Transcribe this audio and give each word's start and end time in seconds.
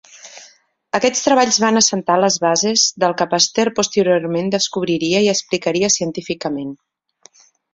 Aquests 0.99 1.19
treballs 1.25 1.59
van 1.63 1.77
assentar 1.81 2.15
les 2.21 2.37
bases 2.47 2.85
del 3.03 3.13
que 3.19 3.29
Pasteur 3.35 3.67
posteriorment 3.81 4.51
descobriria 4.59 5.23
i 5.27 5.31
explicaria 5.35 5.93
científicament. 6.01 6.75